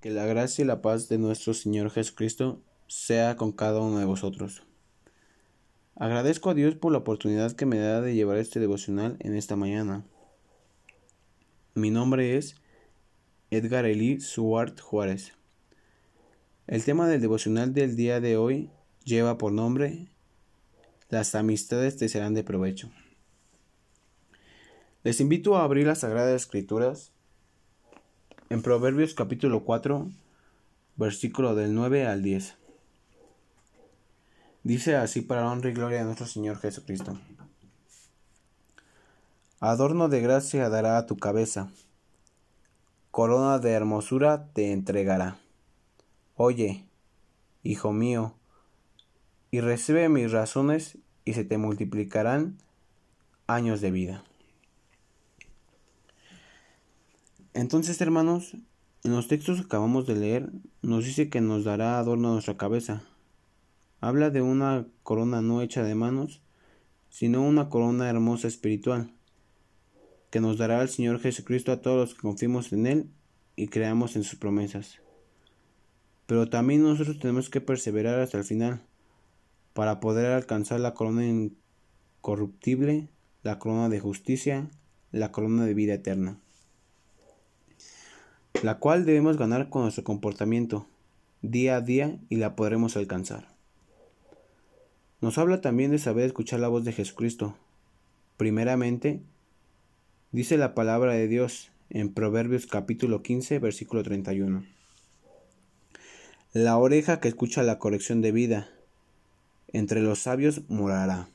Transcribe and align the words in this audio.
Que 0.00 0.10
la 0.10 0.26
gracia 0.26 0.62
y 0.62 0.66
la 0.66 0.80
paz 0.80 1.08
de 1.08 1.18
nuestro 1.18 1.54
Señor 1.54 1.90
Jesucristo 1.90 2.62
sea 2.86 3.34
con 3.34 3.50
cada 3.50 3.80
uno 3.80 3.98
de 3.98 4.04
vosotros. 4.04 4.62
Agradezco 5.96 6.50
a 6.50 6.54
Dios 6.54 6.76
por 6.76 6.92
la 6.92 6.98
oportunidad 6.98 7.50
que 7.52 7.66
me 7.66 7.78
da 7.78 8.00
de 8.00 8.14
llevar 8.14 8.38
este 8.38 8.60
devocional 8.60 9.16
en 9.18 9.34
esta 9.34 9.56
mañana. 9.56 10.04
Mi 11.74 11.90
nombre 11.90 12.36
es 12.36 12.54
Edgar 13.50 13.86
Eli 13.86 14.20
Suart 14.20 14.78
Juárez. 14.80 15.32
El 16.68 16.84
tema 16.84 17.08
del 17.08 17.20
devocional 17.20 17.74
del 17.74 17.96
día 17.96 18.20
de 18.20 18.36
hoy 18.36 18.70
lleva 19.02 19.36
por 19.36 19.50
nombre 19.50 20.06
Las 21.08 21.34
amistades 21.34 21.96
te 21.96 22.08
serán 22.08 22.34
de 22.34 22.44
provecho. 22.44 22.88
Les 25.02 25.20
invito 25.20 25.56
a 25.56 25.64
abrir 25.64 25.88
las 25.88 26.00
Sagradas 26.00 26.40
Escrituras 26.40 27.12
en 28.50 28.62
Proverbios 28.62 29.12
capítulo 29.12 29.64
4, 29.64 30.08
versículo 30.96 31.54
del 31.54 31.74
9 31.74 32.06
al 32.06 32.22
10. 32.22 32.56
Dice 34.64 34.96
así 34.96 35.20
para 35.20 35.50
honra 35.50 35.70
y 35.70 35.74
gloria 35.74 35.98
de 35.98 36.04
nuestro 36.04 36.26
Señor 36.26 36.58
Jesucristo. 36.58 37.18
Adorno 39.60 40.08
de 40.08 40.20
gracia 40.20 40.68
dará 40.70 40.96
a 40.96 41.06
tu 41.06 41.16
cabeza, 41.16 41.70
corona 43.10 43.58
de 43.58 43.72
hermosura 43.72 44.48
te 44.54 44.72
entregará. 44.72 45.38
Oye, 46.34 46.86
hijo 47.62 47.92
mío, 47.92 48.34
y 49.50 49.60
recibe 49.60 50.08
mis 50.08 50.32
razones 50.32 50.96
y 51.24 51.34
se 51.34 51.44
te 51.44 51.58
multiplicarán 51.58 52.56
años 53.46 53.80
de 53.80 53.90
vida. 53.90 54.24
Entonces, 57.58 58.00
hermanos, 58.00 58.54
en 59.02 59.10
los 59.10 59.26
textos 59.26 59.56
que 59.56 59.64
acabamos 59.64 60.06
de 60.06 60.14
leer, 60.14 60.52
nos 60.80 61.04
dice 61.04 61.28
que 61.28 61.40
nos 61.40 61.64
dará 61.64 61.98
adorno 61.98 62.28
a 62.28 62.32
nuestra 62.34 62.56
cabeza. 62.56 63.02
Habla 64.00 64.30
de 64.30 64.42
una 64.42 64.86
corona 65.02 65.42
no 65.42 65.60
hecha 65.60 65.82
de 65.82 65.96
manos, 65.96 66.40
sino 67.10 67.42
una 67.42 67.68
corona 67.68 68.08
hermosa 68.08 68.46
espiritual, 68.46 69.12
que 70.30 70.40
nos 70.40 70.56
dará 70.56 70.80
el 70.82 70.88
Señor 70.88 71.18
Jesucristo 71.18 71.72
a 71.72 71.82
todos 71.82 71.96
los 71.96 72.14
que 72.14 72.20
confiemos 72.20 72.72
en 72.72 72.86
Él 72.86 73.10
y 73.56 73.66
creamos 73.66 74.14
en 74.14 74.22
sus 74.22 74.38
promesas. 74.38 75.00
Pero 76.26 76.48
también 76.48 76.84
nosotros 76.84 77.18
tenemos 77.18 77.50
que 77.50 77.60
perseverar 77.60 78.20
hasta 78.20 78.38
el 78.38 78.44
final, 78.44 78.82
para 79.72 79.98
poder 79.98 80.26
alcanzar 80.26 80.78
la 80.78 80.94
corona 80.94 81.26
incorruptible, 81.26 83.08
la 83.42 83.58
corona 83.58 83.88
de 83.88 83.98
justicia, 83.98 84.70
la 85.10 85.32
corona 85.32 85.66
de 85.66 85.74
vida 85.74 85.94
eterna 85.94 86.38
la 88.62 88.78
cual 88.78 89.04
debemos 89.04 89.36
ganar 89.36 89.68
con 89.68 89.82
nuestro 89.82 90.04
comportamiento 90.04 90.86
día 91.42 91.76
a 91.76 91.80
día 91.80 92.18
y 92.28 92.36
la 92.36 92.56
podremos 92.56 92.96
alcanzar. 92.96 93.48
Nos 95.20 95.38
habla 95.38 95.60
también 95.60 95.90
de 95.90 95.98
saber 95.98 96.24
escuchar 96.24 96.60
la 96.60 96.68
voz 96.68 96.84
de 96.84 96.92
Jesucristo. 96.92 97.56
Primeramente, 98.36 99.20
dice 100.32 100.56
la 100.56 100.74
palabra 100.74 101.12
de 101.12 101.28
Dios 101.28 101.70
en 101.90 102.12
Proverbios 102.12 102.66
capítulo 102.66 103.22
15, 103.22 103.58
versículo 103.58 104.02
31. 104.02 104.64
La 106.52 106.76
oreja 106.76 107.20
que 107.20 107.28
escucha 107.28 107.62
la 107.62 107.78
corrección 107.78 108.22
de 108.22 108.32
vida, 108.32 108.68
entre 109.72 110.00
los 110.00 110.20
sabios 110.20 110.62
morará. 110.68 111.28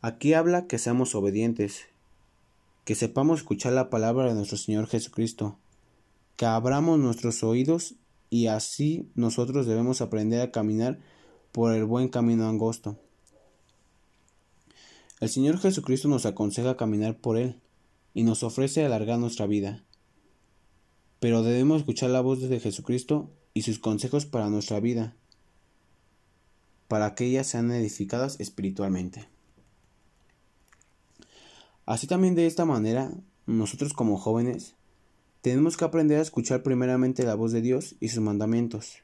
Aquí 0.00 0.34
habla 0.34 0.66
que 0.66 0.78
seamos 0.78 1.14
obedientes, 1.14 1.86
que 2.84 2.94
sepamos 2.94 3.40
escuchar 3.40 3.72
la 3.72 3.90
palabra 3.90 4.28
de 4.28 4.34
nuestro 4.34 4.58
Señor 4.58 4.86
Jesucristo, 4.88 5.58
que 6.36 6.46
abramos 6.46 6.98
nuestros 6.98 7.44
oídos 7.44 7.94
y 8.28 8.46
así 8.48 9.08
nosotros 9.14 9.66
debemos 9.66 10.00
aprender 10.00 10.40
a 10.40 10.50
caminar 10.50 10.98
por 11.52 11.74
el 11.74 11.84
buen 11.84 12.08
camino 12.08 12.48
angosto. 12.48 12.98
El 15.20 15.28
Señor 15.28 15.58
Jesucristo 15.58 16.08
nos 16.08 16.26
aconseja 16.26 16.76
caminar 16.76 17.16
por 17.16 17.36
Él 17.36 17.60
y 18.14 18.24
nos 18.24 18.42
ofrece 18.42 18.84
alargar 18.84 19.18
nuestra 19.18 19.46
vida. 19.46 19.84
Pero 21.20 21.44
debemos 21.44 21.80
escuchar 21.80 22.10
la 22.10 22.20
voz 22.20 22.40
de 22.40 22.58
Jesucristo 22.58 23.30
y 23.54 23.62
sus 23.62 23.78
consejos 23.78 24.26
para 24.26 24.48
nuestra 24.48 24.80
vida, 24.80 25.14
para 26.88 27.14
que 27.14 27.26
ellas 27.26 27.46
sean 27.46 27.70
edificadas 27.70 28.40
espiritualmente. 28.40 29.31
Así 31.84 32.06
también 32.06 32.34
de 32.34 32.46
esta 32.46 32.64
manera, 32.64 33.12
nosotros 33.46 33.92
como 33.92 34.16
jóvenes, 34.16 34.74
tenemos 35.40 35.76
que 35.76 35.84
aprender 35.84 36.18
a 36.18 36.22
escuchar 36.22 36.62
primeramente 36.62 37.24
la 37.24 37.34
voz 37.34 37.50
de 37.50 37.60
Dios 37.60 37.96
y 37.98 38.08
sus 38.08 38.22
mandamientos. 38.22 38.98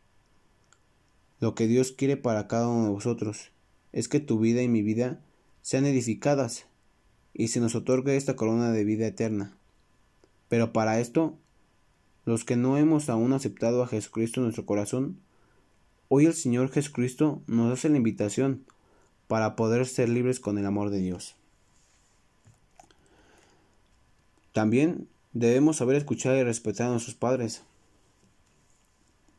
Lo 1.41 1.55
que 1.55 1.67
Dios 1.67 1.91
quiere 1.91 2.17
para 2.17 2.47
cada 2.47 2.69
uno 2.69 2.85
de 2.85 2.91
vosotros 2.91 3.51
es 3.93 4.09
que 4.09 4.21
tu 4.21 4.39
vida 4.39 4.63
y 4.63 4.69
mi 4.69 4.83
vida 4.83 5.21
sean 5.63 5.87
edificadas 5.87 6.67
y 7.35 7.49
se 7.49 7.61
nos 7.61 7.75
otorgue 7.75 8.17
esta 8.17 8.37
corona 8.37 8.71
de 8.71 8.85
vida 8.85 9.07
eterna. 9.07 9.57
Pero 10.49 10.73
para 10.73 11.01
esto, 11.01 11.37
los 12.25 12.45
que 12.45 12.57
no 12.57 12.77
hemos 12.77 13.09
aún 13.09 13.33
aceptado 13.33 13.83
a 13.83 13.89
Jesucristo 13.89 14.41
en 14.41 14.45
nuestro 14.45 14.67
corazón, 14.67 15.19
hoy 16.09 16.27
el 16.27 16.35
Señor 16.35 16.71
Jesucristo 16.71 17.43
nos 17.47 17.73
hace 17.73 17.89
la 17.89 17.97
invitación 17.97 18.65
para 19.27 19.57
poder 19.57 19.87
ser 19.87 20.09
libres 20.09 20.39
con 20.39 20.59
el 20.59 20.67
amor 20.67 20.91
de 20.91 21.01
Dios. 21.01 21.38
También 24.59 25.07
debemos 25.35 25.77
saber 25.77 25.95
escuchar 25.95 26.37
y 26.37 26.43
respetar 26.43 26.89
a 26.89 26.91
nuestros 26.91 27.15
padres, 27.15 27.63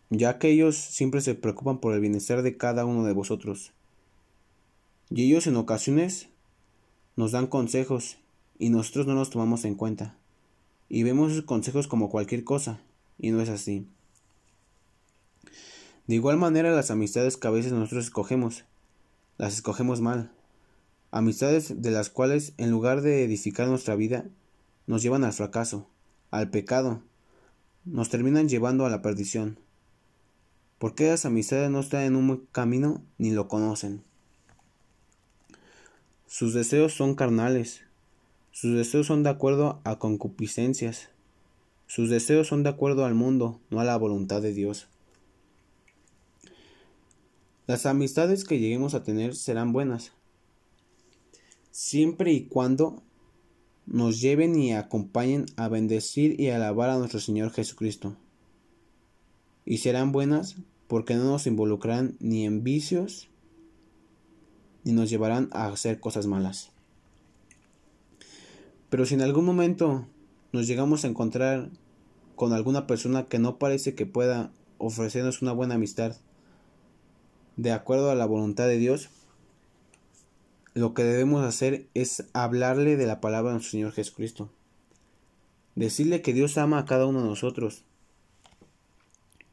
ya 0.10 0.40
que 0.40 0.50
ellos 0.50 0.78
siempre 0.78 1.20
se 1.20 1.36
preocupan 1.36 1.80
por 1.80 1.94
el 1.94 2.00
bienestar 2.00 2.42
de 2.42 2.56
cada 2.56 2.86
uno 2.86 3.04
de 3.04 3.12
vosotros. 3.12 3.74
Y 5.10 5.26
ellos 5.26 5.46
en 5.46 5.58
ocasiones 5.58 6.30
nos 7.18 7.34
dan 7.34 7.48
consejos 7.48 8.18
y 8.60 8.70
nosotros 8.70 9.08
no 9.08 9.16
los 9.16 9.30
tomamos 9.30 9.66
en 9.66 9.76
cuenta. 9.76 10.16
Y 10.88 11.04
vemos 11.04 11.34
esos 11.34 11.44
consejos 11.44 11.90
como 11.90 12.10
cualquier 12.10 12.46
cosa, 12.46 12.80
y 13.18 13.32
no 13.32 13.42
es 13.42 13.50
así. 13.50 13.86
De 16.08 16.16
igual 16.16 16.38
manera 16.38 16.72
las 16.72 16.92
amistades 16.92 17.36
que 17.36 17.50
a 17.50 17.52
veces 17.52 17.74
nosotros 17.74 18.06
escogemos, 18.06 18.64
las 19.38 19.54
escogemos 19.54 20.00
mal. 20.00 20.32
Amistades 21.12 21.82
de 21.82 21.92
las 21.92 22.10
cuales 22.10 22.54
en 22.56 22.72
lugar 22.72 23.02
de 23.02 23.26
edificar 23.26 23.68
nuestra 23.68 23.98
vida, 23.98 24.24
nos 24.90 25.04
llevan 25.04 25.24
al 25.24 25.34
fracaso, 25.34 25.86
al 26.32 26.50
pecado, 26.50 27.04
nos 27.86 28.10
terminan 28.10 28.50
llevando 28.50 28.88
a 28.88 28.90
la 28.90 29.04
perdición. 29.04 29.60
Porque 30.80 31.06
esas 31.06 31.28
amistades 31.28 31.70
no 31.70 31.82
están 31.82 32.06
en 32.06 32.16
un 32.16 32.48
camino 32.52 33.04
ni 33.20 33.30
lo 33.30 33.48
conocen. 33.48 34.02
Sus 36.26 36.56
deseos 36.56 36.96
son 36.96 37.14
carnales, 37.14 37.84
sus 38.52 38.76
deseos 38.76 39.06
son 39.06 39.22
de 39.22 39.30
acuerdo 39.30 39.80
a 39.84 40.00
concupiscencias, 40.00 41.10
sus 41.86 42.10
deseos 42.10 42.48
son 42.48 42.64
de 42.64 42.70
acuerdo 42.70 43.06
al 43.06 43.14
mundo, 43.14 43.60
no 43.70 43.80
a 43.80 43.84
la 43.84 43.96
voluntad 43.96 44.42
de 44.42 44.54
Dios. 44.54 44.88
Las 47.68 47.86
amistades 47.86 48.44
que 48.44 48.58
lleguemos 48.58 48.96
a 48.96 49.04
tener 49.04 49.36
serán 49.36 49.72
buenas, 49.72 50.14
siempre 51.70 52.32
y 52.32 52.46
cuando 52.46 53.04
nos 53.90 54.22
lleven 54.22 54.56
y 54.56 54.74
acompañen 54.74 55.48
a 55.56 55.68
bendecir 55.68 56.40
y 56.40 56.50
alabar 56.50 56.92
a 56.92 56.98
nuestro 56.98 57.20
Señor 57.20 57.52
Jesucristo. 57.52 58.16
Y 59.66 59.80
serán 59.80 60.12
buenas 60.12 60.56
porque 60.88 61.16
no 61.16 61.24
nos 61.24 61.48
involucrarán 61.48 62.16
ni 62.20 62.46
en 62.46 62.64
vicios 62.64 63.30
ni 64.84 64.94
nos 64.94 65.10
llevarán 65.10 65.50
a 65.52 65.68
hacer 65.68 66.00
cosas 66.00 66.28
malas. 66.28 66.72
Pero 68.90 69.06
si 69.06 69.16
en 69.16 69.22
algún 69.22 69.46
momento 69.46 70.08
nos 70.52 70.68
llegamos 70.68 71.04
a 71.04 71.08
encontrar 71.08 71.70
con 72.36 72.54
alguna 72.54 72.88
persona 72.88 73.26
que 73.26 73.40
no 73.40 73.58
parece 73.58 73.96
que 73.96 74.06
pueda 74.06 74.52
ofrecernos 74.78 75.42
una 75.42 75.52
buena 75.52 75.76
amistad 75.76 76.16
de 77.58 77.72
acuerdo 77.72 78.10
a 78.10 78.16
la 78.16 78.26
voluntad 78.26 78.68
de 78.68 78.78
Dios, 78.78 79.10
lo 80.74 80.94
que 80.94 81.04
debemos 81.04 81.44
hacer 81.46 81.88
es 81.94 82.26
hablarle 82.34 82.98
de 82.98 83.08
la 83.08 83.22
palabra 83.22 83.50
de 83.50 83.56
nuestro 83.56 83.72
Señor 83.72 83.92
Jesucristo. 83.92 84.50
Decirle 85.76 86.22
que 86.22 86.34
Dios 86.34 86.58
ama 86.58 86.80
a 86.80 86.86
cada 86.86 87.06
uno 87.06 87.22
de 87.22 87.28
nosotros. 87.28 87.84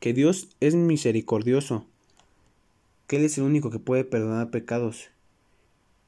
Que 0.01 0.13
Dios 0.13 0.49
es 0.61 0.75
misericordioso. 0.75 1.87
Que 3.07 3.17
Él 3.17 3.25
es 3.25 3.39
el 3.39 3.45
único 3.45 3.71
que 3.71 3.79
puede 3.79 4.05
perdonar 4.05 4.51
pecados. 4.51 5.09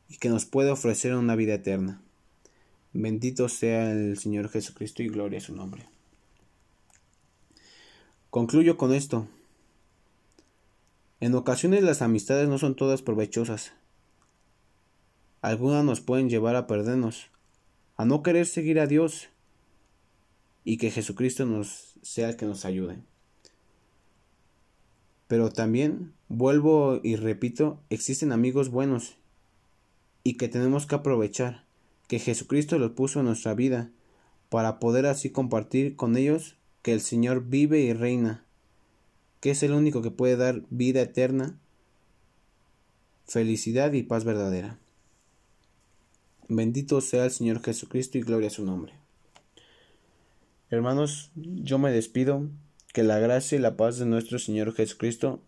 Y 0.08 0.18
que 0.18 0.28
nos 0.28 0.44
puede 0.44 0.70
ofrecer 0.70 1.14
una 1.14 1.36
vida 1.36 1.54
eterna. 1.54 2.00
Bendito 2.92 3.48
sea 3.48 3.92
el 3.92 4.18
Señor 4.18 4.48
Jesucristo 4.48 5.02
y 5.02 5.08
gloria 5.08 5.38
a 5.38 5.42
su 5.42 5.54
nombre. 5.54 5.86
Concluyo 8.30 8.76
con 8.76 8.92
esto. 8.92 9.28
En 11.20 11.34
ocasiones 11.34 11.82
las 11.82 12.02
amistades 12.02 12.48
no 12.48 12.58
son 12.58 12.76
todas 12.76 13.02
provechosas. 13.02 13.72
Algunas 15.40 15.84
nos 15.84 16.00
pueden 16.00 16.28
llevar 16.28 16.56
a 16.56 16.66
perdernos, 16.66 17.30
a 17.96 18.04
no 18.04 18.22
querer 18.22 18.46
seguir 18.46 18.80
a 18.80 18.86
Dios 18.86 19.28
y 20.64 20.78
que 20.78 20.90
Jesucristo 20.90 21.46
nos 21.46 21.94
sea 22.02 22.30
el 22.30 22.36
que 22.36 22.46
nos 22.46 22.64
ayude. 22.64 22.98
Pero 25.28 25.50
también, 25.50 26.12
vuelvo 26.28 27.00
y 27.04 27.16
repito, 27.16 27.80
existen 27.90 28.32
amigos 28.32 28.70
buenos 28.70 29.16
y 30.24 30.34
que 30.34 30.48
tenemos 30.48 30.86
que 30.86 30.96
aprovechar, 30.96 31.64
que 32.08 32.18
Jesucristo 32.18 32.78
los 32.78 32.92
puso 32.92 33.20
en 33.20 33.26
nuestra 33.26 33.54
vida, 33.54 33.90
para 34.48 34.78
poder 34.78 35.06
así 35.06 35.30
compartir 35.30 35.94
con 35.96 36.16
ellos 36.16 36.56
que 36.82 36.92
el 36.92 37.00
Señor 37.00 37.44
vive 37.48 37.80
y 37.80 37.92
reina, 37.92 38.44
que 39.40 39.50
es 39.50 39.62
el 39.62 39.72
único 39.72 40.02
que 40.02 40.10
puede 40.10 40.36
dar 40.36 40.62
vida 40.70 41.02
eterna, 41.02 41.58
felicidad 43.26 43.92
y 43.92 44.02
paz 44.02 44.24
verdadera. 44.24 44.78
Bendito 46.48 47.00
sea 47.02 47.26
el 47.26 47.30
Señor 47.30 47.62
Jesucristo 47.62 48.16
y 48.16 48.22
gloria 48.22 48.48
a 48.48 48.50
su 48.50 48.64
nombre. 48.64 48.94
Hermanos, 50.70 51.30
yo 51.34 51.78
me 51.78 51.90
despido, 51.90 52.48
que 52.92 53.02
la 53.02 53.18
gracia 53.18 53.56
y 53.56 53.60
la 53.60 53.76
paz 53.76 53.98
de 53.98 54.06
nuestro 54.06 54.38
Señor 54.38 54.74
Jesucristo 54.74 55.42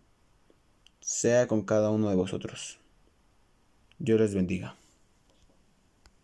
sea 0.99 1.47
con 1.47 1.63
cada 1.63 1.89
uno 1.89 2.09
de 2.09 2.15
vosotros. 2.15 2.79
Dios 3.97 4.19
les 4.19 4.35
bendiga. 4.35 4.75